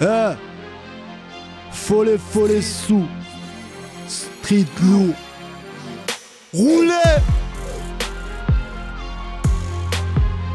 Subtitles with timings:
[0.00, 0.34] Eh
[1.72, 3.06] Follet, follet sous.
[4.08, 5.14] Street lourd.
[6.52, 6.90] Roulez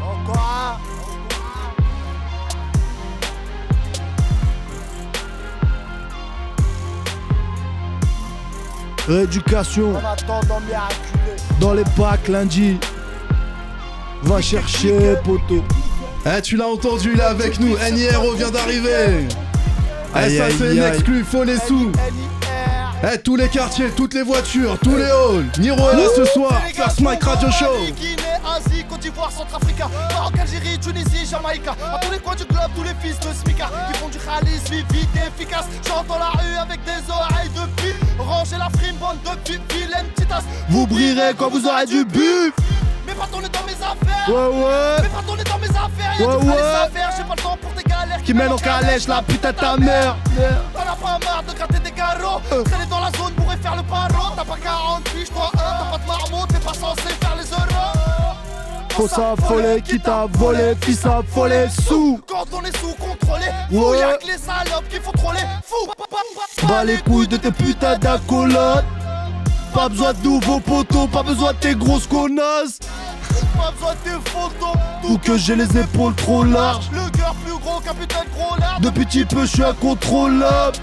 [0.02, 0.80] Encore
[9.08, 9.94] Rééducation
[11.60, 12.78] dans les packs lundi.
[14.22, 15.62] Va chercher, poteau.
[16.26, 17.76] Eh, tu l'as entendu, il est avec nous.
[17.78, 19.28] NIRO vient d'arriver.
[20.16, 20.88] Eh, ça, c'est une aïe.
[20.94, 21.92] exclu, faut les sous.
[23.04, 25.46] Eh, tous les quartiers, toutes les voitures, tous les halls.
[25.58, 26.52] Niro est là ce soir.
[26.74, 27.66] First Mike Radio Show.
[28.56, 31.72] Asie, Côte d'Ivoire, Centrafrica, Maroc, Algérie, Tunisie, Jamaïca.
[31.72, 34.84] À tous les coins du globe, tous les fils de Smika qui font du khalis,
[34.90, 35.66] vite et efficace.
[35.86, 37.94] J'entends dans la rue avec des oreilles de pile.
[38.18, 40.42] Rangez la frime, bande de petites vilaines petitas.
[40.70, 42.52] Vous brillerez quand vous aurez du buff.
[43.18, 44.28] Pas tourner dans mes affaires.
[44.28, 44.96] Ouais, ouais.
[45.02, 46.20] Mais pas tourner dans mes affaires.
[46.20, 46.60] Y'a Ouais, ouais.
[46.60, 47.10] à faire.
[47.16, 49.76] J'ai pas le temps pour tes galères Qui mène en calèche la putain de ta
[49.76, 50.16] mère.
[50.74, 51.90] T'en as pas marre de gratter des
[52.52, 52.62] Euh.
[52.64, 55.98] Traîner dans la zone pour faire le paro T'as pas 40 piges, toi un T'as
[55.98, 61.04] pas de marmot, t'es pas censé faire les euros Faut s'affoler, qui t'a volé, fils
[61.06, 62.20] affolé, sous.
[62.28, 63.98] Quand on est sous contrôlé Fou, Ouais.
[63.98, 68.84] y'a que les salopes qu'il faut troller Fou, Bas les couilles de tes putains d'accolades.
[69.74, 72.78] Pas besoin de nouveaux poteaux, pas besoin de tes grosses connasses.
[73.56, 74.76] Pas besoin de tes photos
[75.08, 76.88] Ou que j'ai les épaules trop larges.
[76.92, 80.76] Le cœur plus gros qu'un putain de gros lard Depuis petit peu, je suis incontrôlable.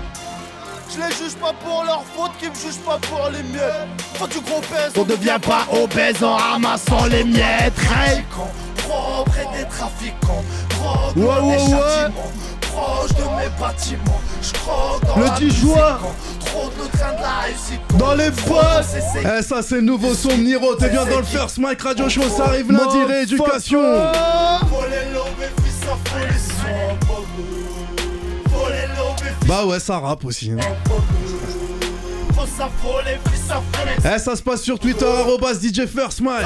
[0.89, 4.27] Je les juge pas pour leurs fautes Qui me jugent pas pour les miennes Quand
[4.27, 7.73] tu gros pèse On devient pas obèse en ramassant les miettes.
[7.79, 8.23] Hey.
[8.77, 12.11] Propre et des trafiquants Drogue Ouais, ouais, ouais.
[12.73, 14.51] Proche de mes bâtiments Je
[15.05, 15.99] dans Le la 10 musique, juin.
[16.01, 18.29] quand Trop de le train de la réussite Dans les
[18.83, 20.75] c'est- Eh, ça, c'est le nouveau son de Niro.
[20.75, 22.23] T'es bien dans le First Mike Radio Show.
[22.35, 23.81] Ça arrive lundi, rééducation.
[29.47, 30.51] Bah ouais, ça rappe aussi.
[30.51, 30.57] hein.
[34.15, 36.45] Eh, ça se passe sur Twitter, arrobas DJ First Mike.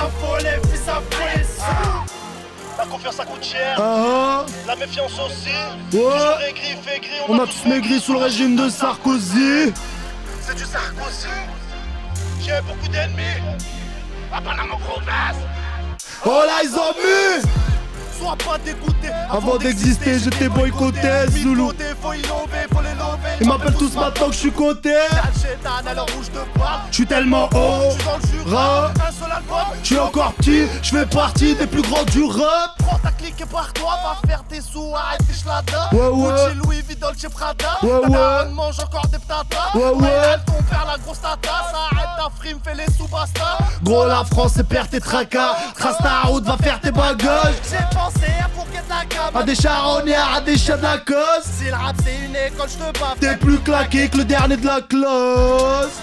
[2.77, 5.49] La confiance ça coûte cher, Ah, la méfiance aussi.
[5.49, 5.99] Ouais.
[6.03, 9.73] Toujours aigri, fait gris, On a tous maigri sous le régime de Sarkozy.
[10.41, 11.27] C'est du Sarkozy.
[12.41, 13.41] J'ai beaucoup d'ennemis.
[14.31, 15.37] Ah dans mon province.
[16.25, 17.41] Oh là, ils ont mu.
[18.19, 19.09] Sois pas dégoûté.
[19.29, 21.71] Avant d'exister, j'étais boycotté, Zoulou.
[22.01, 22.86] Faut innover, faut les lever
[23.39, 26.23] Ils m'appellent tous maintenant que je suis à où
[26.89, 27.91] je suis tellement haut.
[27.91, 28.85] Je suis dans le Jura, Ra.
[29.07, 32.71] un seul album Je suis encore petit, je fais partie des plus grands du rap.
[32.79, 36.45] Prends ta clique et barre-toi, va faire tes sous, arrête tes schladas Ouais, ouais.
[36.47, 40.37] Gucci, Louis V, Dolce Prada Ouais, mange encore des patatas Ouais, ouais.
[40.45, 41.51] ton père la grosse tata
[41.91, 45.55] Arrête ta frime, fais les sous, basta Gros, la France, c'est perd tes tracas.
[45.77, 47.53] Trace ta route, va faire tes bagages.
[47.69, 48.46] J'ai pensé à
[49.35, 51.43] À des charognards, à des chiens d'Acos.
[51.43, 54.57] Si le rap c'est une école, je te baffe T'es plus claqué que le dernier
[54.57, 55.99] de la classe.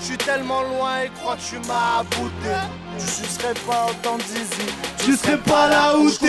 [0.00, 2.54] Je suis tellement loin et crois que tu m'as abouté
[2.98, 4.72] Tu sucerais pas autant de zizi
[5.04, 6.27] Tu serais pas là où t'es.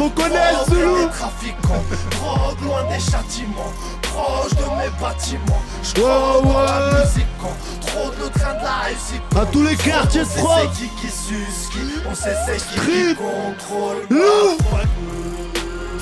[0.00, 5.62] Tu te reconnais, Drogue Zoulou trafiquants, drogue loin des châtiments, proche de mes bâtiments.
[5.82, 7.04] Je Ouais, crois dans la ouais.
[7.04, 9.22] musique quand trop de train de la réussite.
[9.38, 10.78] À tous les quartiers de On sait France.
[10.78, 11.78] qui qui suce qui,
[12.10, 14.06] on sait c'est qui contrôle.
[14.08, 14.56] Loup.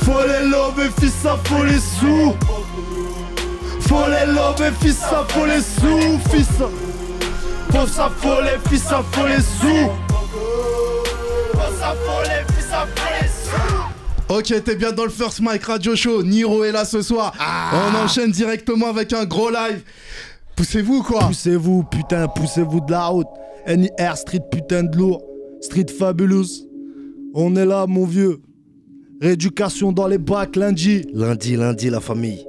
[0.04, 2.36] Faut les lover, fils, ça faut les sous.
[3.80, 6.46] Faut les lover, fils, ça faut les sous, fils.
[7.72, 7.86] Faut
[8.68, 9.90] fils, ça faut les sous.
[11.52, 12.57] Faut s'affoler.
[14.28, 16.22] Ok, t'es bien dans le First Mike Radio Show.
[16.22, 17.32] Niro est là ce soir.
[17.72, 19.82] On enchaîne directement avec un gros live.
[20.54, 21.20] Poussez-vous quoi?
[21.28, 23.26] Poussez-vous, putain, poussez-vous de la route.
[23.66, 25.22] NIR Street, putain de lourd.
[25.62, 26.66] Street Fabulous.
[27.34, 28.40] On est là, mon vieux.
[29.22, 31.06] Rééducation dans les bacs lundi.
[31.14, 32.44] Lundi, lundi, la famille.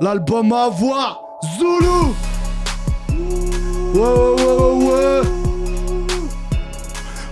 [0.00, 1.22] L'album à voir.
[1.56, 2.14] Zoulou.
[3.94, 5.22] Ouais, ouais, ouais, ouais, ouais.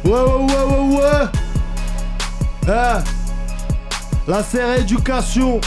[0.04, 1.28] Ouais, ouais, ouais, ouais, ouais.
[2.68, 3.15] Eh.
[4.28, 5.60] Là, c'est rééducation.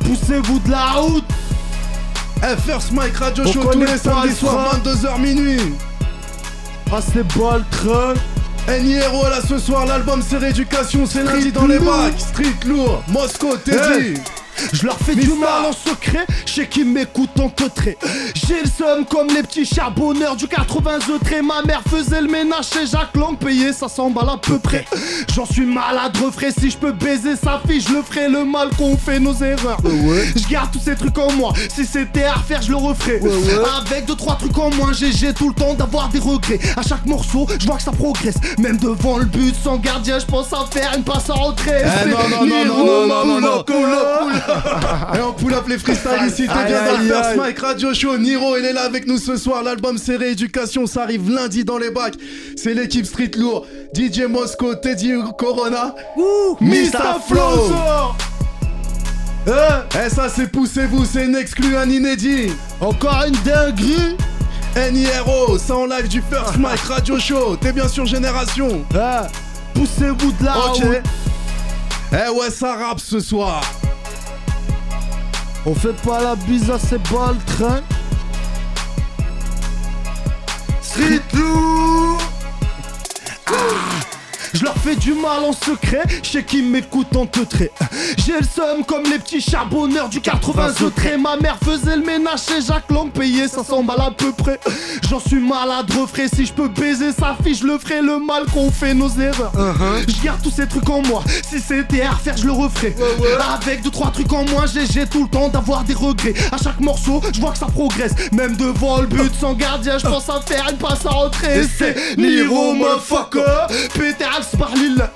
[0.00, 1.24] Poussez-vous de la route.
[2.42, 4.78] Eh, First Mike Radio On Show tous les samedis soirs, train.
[4.78, 5.74] 22h minuit.
[6.92, 8.14] Ah, c'est bas le train.
[8.68, 12.18] NIRO là ce soir, l'album c'est rééducation, c'est lundi dans les bacs.
[12.18, 14.20] Street lourd, Moscow, Teddy.
[14.72, 17.98] Je leur fais du mal en secret, je sais qu'ils m'écoutent en teutré.
[18.34, 21.42] J'ai le somme comme les petits charbonneurs du 80 trait.
[21.42, 24.84] Ma mère faisait le ménage chez Jacques Lang, payé 500 balles à peu près.
[25.34, 28.70] J'en suis malade, refrais, si je peux baiser sa fille, je le ferai le mal
[28.76, 29.78] qu'on fait nos erreurs.
[29.84, 33.20] Je garde tous ces trucs en moi, si c'était à refaire, je le referai.
[33.86, 36.60] Avec deux trois trucs en moins, j'ai tout le temps d'avoir des regrets.
[36.76, 38.36] À chaque morceau, je vois que ça progresse.
[38.58, 41.84] Même devant le but, sans gardien, je pense à faire une passe en retrait.
[42.04, 43.64] Eh non, non, non, non, non, non, non,
[45.14, 48.18] Et on pull up les freestyles ici, t'es bien dans le First Mike Radio Show.
[48.18, 49.62] Niro, il est là avec nous ce soir.
[49.62, 52.14] L'album c'est Rééducation, ça arrive lundi dans les bacs.
[52.56, 55.94] C'est l'équipe Street Lourd, DJ Mosco, Teddy Corona,
[56.60, 57.20] Mr.
[57.28, 57.72] Flow.
[59.46, 62.52] Eh, ça c'est poussez-vous, c'est une exclu, un inédit.
[62.80, 64.16] Encore une dinguerie.
[64.92, 67.56] NIRO, ça en live du First Mike Radio Show.
[67.56, 68.84] T'es bien sûr Génération.
[68.94, 68.98] Eh,
[69.74, 70.54] poussez-vous de là.
[70.68, 70.82] Ok.
[72.12, 73.62] Eh ouais, ça rappe ce soir.
[75.68, 77.82] On fait pas la bise à ces balles, train.
[80.80, 82.20] Street Lourd.
[84.56, 87.70] Je leur fais du mal en secret, je sais qu'ils m'écoutent en teutré.
[88.16, 91.18] J'ai le somme comme les petits charbonneurs du 80 trait.
[91.18, 94.58] Ma mère faisait le ménage chez Jacques Lang, payé 500 balles à peu près.
[95.10, 98.44] J'en suis malade, refrais, si je peux baiser sa fille, je le ferai le mal
[98.46, 99.52] qu'on fait nos erreurs.
[99.54, 100.08] Uh-huh.
[100.08, 102.96] Je garde tous ces trucs en moi, si c'était à refaire, je le referai.
[103.62, 106.34] Avec deux trois trucs en moins, j'ai tout le temps d'avoir des regrets.
[106.50, 108.12] À chaque morceau, je vois que ça progresse.
[108.32, 111.64] Même devant le but, sans gardien, je pense à faire une passe à rentrer.
[111.78, 113.66] C'est Niro, motherfucker.
[113.92, 114.24] Peter
[114.58, 115.08] par l'île,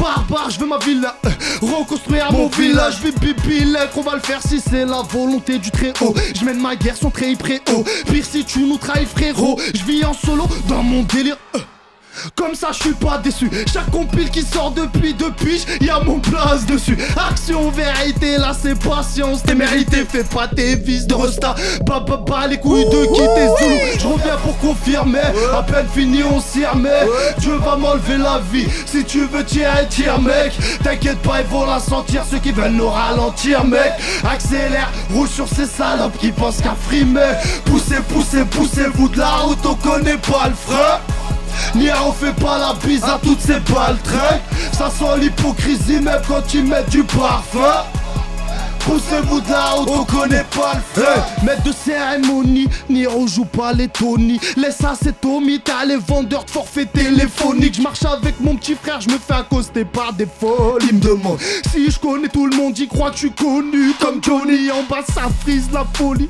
[0.00, 1.16] barbare, je veux ma villa,
[1.60, 3.20] reconstruire mon village, bip
[3.92, 6.14] qu'on va le faire si c'est la volonté du très haut.
[6.34, 7.84] Je mène ma guerre sans très haut.
[8.10, 11.36] Pire si tu nous trahis frérot, je vis en solo dans mon délire.
[12.34, 13.50] Comme ça, je suis pas déçu.
[13.72, 16.96] Chaque compile qui sort depuis depuis, y a mon place dessus.
[17.16, 19.42] Action, vérité, là c'est patience.
[19.42, 21.54] T'es mérité, fais pas tes fils de resta.
[21.86, 23.98] Bah, bah, bah, les couilles de quitter Zulu.
[23.98, 25.18] Je reviens pour confirmer.
[25.56, 27.06] À peine fini, on s'y remet.
[27.38, 28.66] Dieu va m'enlever la vie.
[28.86, 30.52] Si tu veux tirer, tire, mec.
[30.82, 32.22] T'inquiète pas, ils vont la sentir.
[32.30, 33.92] Ceux qui veulent nous ralentir, mec.
[34.24, 37.32] Accélère, roule sur ces salopes qui pensent qu'à frimer.
[37.64, 41.00] Poussez, poussez, poussez-vous de la route, on connaît pas le frein.
[41.74, 43.96] Ni on fait pas la bise à toutes ces balles
[44.72, 47.84] Ça sent l'hypocrisie même quand ils mettent du parfum
[48.80, 51.06] Poussez-vous de la haute, on connaît pas le feu.
[51.44, 54.40] Maître de cérémonie, ni joue pas les Tony.
[54.56, 58.74] Laisse ça c'est Tommy, t'as les vendeurs de forfait téléphonique Je marche avec mon petit
[58.74, 61.38] frère, je me fais accoster par des folles Il me demande
[61.72, 64.82] si je connais tout le monde, il croit que je suis connu Comme Johnny, en
[64.82, 66.28] bas ça frise la folie.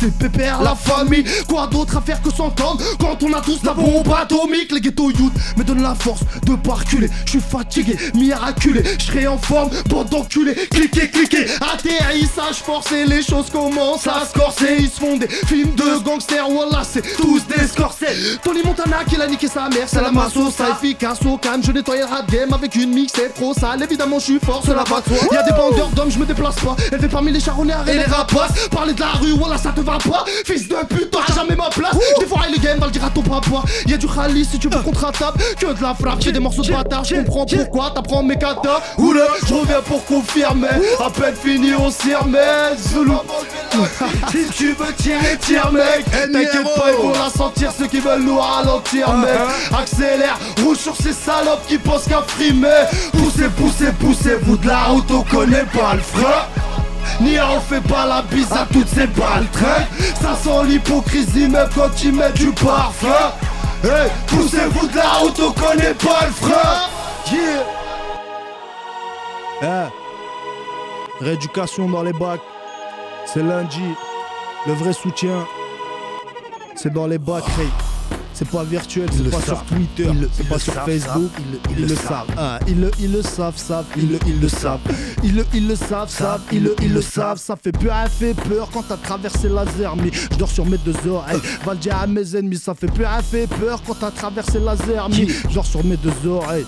[0.00, 3.74] C'est pépère la famille, quoi d'autre à faire que s'entendre Quand on a tous la
[3.74, 4.72] bombe atomique?
[4.72, 7.08] Les ghetto youth me donnent la force de pas reculer.
[7.26, 11.46] Je suis fatigué, miraculé, je serai en forme, bande d'enculé Cliquez, cliquez,
[11.90, 16.48] atterrissage forcé Les choses commencent à se corser Ils se font des films de gangsters,
[16.48, 20.50] voilà c'est tous des scorsés Tony Montana qui l'a niqué sa mère, c'est la masso
[20.50, 24.18] Ça efficace au calme, je nettoie le game Avec une mix, c'est trop sale, évidemment
[24.18, 26.76] je suis fort, cela va de Y'a des bandeurs d'hommes, je me déplace pas.
[26.92, 28.68] Elle fait parmi les charronnières et les rapaces.
[28.70, 30.24] Parler de la rue, voilà ça te va pas.
[30.44, 31.96] Fils de pute, t'auras jamais ma place.
[32.28, 33.62] Fois le game va le dire à ton papa.
[33.86, 34.98] Y'a du rallye si tu veux qu'on te
[35.58, 38.80] Que de la frappe, j'ai des morceaux de bâtard Je comprends pourquoi t'apprends mes katas.
[38.98, 40.68] Oula, je reviens pour confirmer.
[41.04, 43.12] À peine fini on s'y remet Zulu
[44.30, 46.04] Si tu veux tirer, tire mec.
[46.10, 49.30] T'inquiète pas, ils vont la sentir Ceux qui veulent nous ralentir mec.
[49.76, 52.68] Accélère, roule sur ces salopes qui pensent qu'à frimer
[53.12, 56.46] Poussez, poussez, poussez-vous de la route On connaît pas le frein.
[57.20, 59.46] Ni on fait pas la bise à toutes ces balles
[60.20, 63.32] Ça sent l'hypocrisie même quand ils mettent du parfum.
[63.84, 66.90] Hey, poussez-vous de la route, on connaît pas le frein.
[69.62, 69.90] Yeah
[71.20, 72.40] Rééducation dans les bacs,
[73.26, 73.82] c'est lundi.
[74.66, 75.46] Le vrai soutien,
[76.74, 77.44] c'est dans les bacs,
[78.32, 81.30] C'est pas virtuel, c'est pas sur Twitter, c'est pas sur Facebook,
[81.76, 82.26] ils, le savent.
[82.38, 84.80] Ah, ils, le, ils le savent, savent, ils le, ils le savent.
[85.22, 87.38] Ils le, ils le savent, savent, ils le, ils le savent.
[87.38, 90.10] Ça fait peur, fait peur quand t'as traversé la zermie.
[90.12, 92.56] Je dors sur mes deux oreilles, va le dire à mes ennemis.
[92.56, 95.28] Ça fait peur, fait peur quand t'as traversé la zermie.
[95.50, 96.64] Je dors sur mes deux oreilles.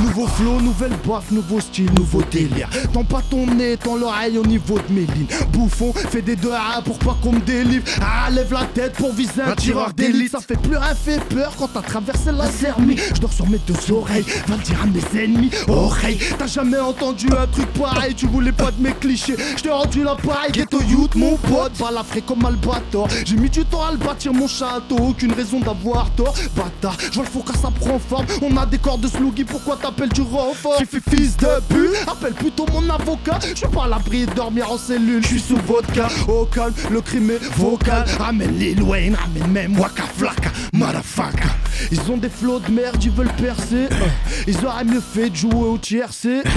[0.00, 2.68] Nouveau flow, nouvelle baffe, nouveau style, nouveau délire.
[2.92, 5.26] Tends pas ton nez, tends l'oreille au niveau de mes lignes.
[5.52, 7.84] Bouffon, fais des deux à pour pas qu'on me délivre.
[8.00, 10.30] Ah, lève la tête pour viser un tireur d'élite.
[10.30, 12.96] Ça fait plus rien, fait peur quand t'as traversé la zermie.
[13.14, 15.50] Je dors sur mes deux oreilles, va le dire à mes ennemis.
[15.66, 19.36] Oreille, t'as jamais entendu un truc pareil, tu voulais pas de mes clichés.
[19.56, 21.72] Je t'ai rendu la paille, ghetto youth, mon pote.
[21.78, 23.08] Balafré comme Albator.
[23.24, 26.34] J'ai mis du temps à le bâtir mon château, aucune raison d'avoir tort.
[26.54, 28.26] Bâtard, je vois le four ça prend forme.
[28.42, 30.82] On a des corps de Sloogie, pourquoi t'as t'appelles du renfort.
[31.10, 33.38] Fils de pute, appelle plutôt mon avocat.
[33.42, 36.08] Je suis pas à l'abri de dormir en cellule, je suis sous vodka.
[36.28, 38.04] Au calme, le crime est vocal.
[38.18, 41.48] Ramène Lil Wayne, ramène même Waka Flaka, motherfucker.
[41.92, 43.86] Ils ont des flots de merde, ils veulent percer.
[43.90, 44.06] euh.
[44.46, 46.40] Ils auraient mieux fait de jouer au tiercé.
[46.44, 46.50] euh.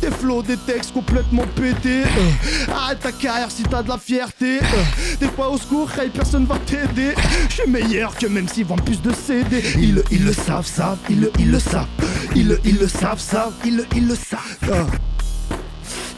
[0.00, 2.02] Des flots, des textes complètement pétés.
[2.04, 2.72] euh.
[2.72, 4.58] Arrête ta carrière si t'as de la fierté.
[4.58, 5.16] euh.
[5.20, 7.14] Des fois au secours, hey, personne va t'aider.
[7.48, 9.62] Je suis meilleur que même s'ils vendent plus de CD.
[9.78, 11.86] Ils, le- ils le savent, savent, ils ils le savent.
[12.34, 14.98] Ils le, ils le savent, savent, ils le, ils le savent.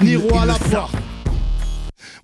[0.00, 0.95] Niro à la porte.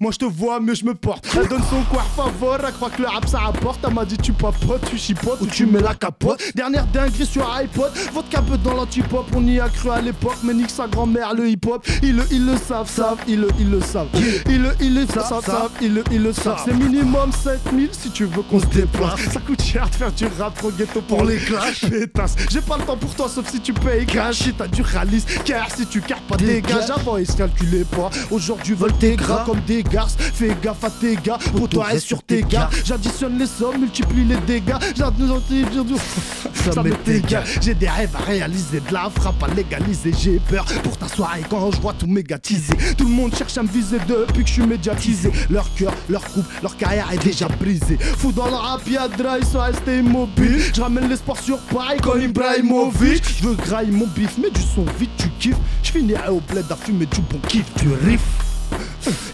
[0.00, 2.90] Moi je te vois mais je me porte Elle donne son quoi favor, elle croit
[2.90, 3.80] que le rap ça rapporte.
[3.86, 6.40] Elle m'a dit tu papotes, tu chipotes ou tu mets la capote.
[6.54, 9.26] Dernière dinguerie sur iPod, votre capote dans l'antipop.
[9.34, 11.86] On y a cru à l'époque mais nique sa grand-mère le hip-hop.
[12.02, 14.08] Ils le, ils le savent, savent, ils le, ils le savent.
[14.48, 16.62] Ils le, ils le savent, savent, ils le, ils le savent.
[16.64, 19.20] C'est minimum 7000 si tu veux qu'on se déplace.
[19.32, 21.80] Ça coûte cher de faire du rap trop ghetto pour les clashs.
[21.88, 24.36] Pétasse, j'ai pas le temps pour toi sauf si tu payes cash.
[24.36, 27.84] Si t'as du ralice, car si tu cartes pas des gages Avant ils se calculaient
[27.84, 29.44] pas, aujourd'hui veulent tes gras.
[29.46, 32.68] comme des garces Fais gaffe à tes gars, pour toi reste sur tes gars.
[32.84, 34.74] J'additionne les sommes, multiplie les dégâts
[36.72, 40.12] ça égal J'ai des rêves à réaliser, de la frappe à légaliser.
[40.18, 43.62] J'ai peur pour ta soirée quand je vois tout mégatisé Tout le monde cherche à
[43.62, 45.30] me viser depuis que je suis médiatisé.
[45.50, 47.98] Leur cœur, leur couple, leur carrière est déjà brisée.
[47.98, 50.62] Fou dans le rap, y'a dry, ils sont restés immobiles.
[50.74, 53.24] Je ramène l'espoir sur paille comme Ibrahimovic.
[53.40, 55.56] Je veux grailler mon bif, mais du son vite tu kiffes.
[55.82, 58.45] Je finirai au bled à fumer du bon kiff, tu riff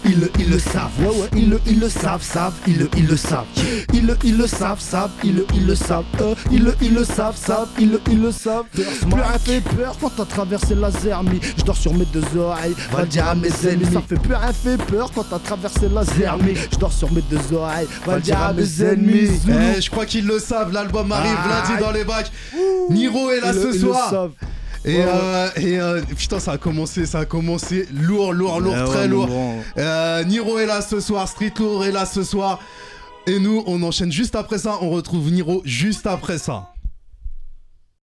[0.05, 2.88] ils le, ils le savent, ouais ouais, ils le, ils le savent, savent, ils le,
[2.97, 3.45] ils le savent.
[3.93, 6.05] Ils le, ils le savent, savent, ils le, ils le savent.
[6.21, 8.64] Euh, ils le, ils le savent, savent, ils le, ils le savent.
[8.73, 11.41] Plus rien fait peur quand t'as traversé la zermie.
[11.59, 13.93] Je dors sur mes deux oreilles, va le dire à mes ennemis.
[13.93, 16.55] Ça fait plus rien fait peur quand t'as traversé la zermie.
[16.71, 19.29] Je dors sur mes deux oreilles, va dire à mes ennemis.
[19.49, 21.64] Eh, je crois qu'ils le savent, l'album arrive Ah.
[21.69, 22.31] lundi dans les bacs.
[22.91, 24.29] Niro est là ce soir.
[24.85, 28.75] Et, Ouais, euh, et euh, putain, ça a commencé, ça a commencé lourd, lourd, lourd,
[28.77, 29.29] Ah ouais, très lourd.
[29.79, 32.59] Euh, Niro est là ce soir, Street Lourd est là ce soir.
[33.27, 36.72] Et nous, on enchaîne juste après ça, on retrouve Niro juste après ça.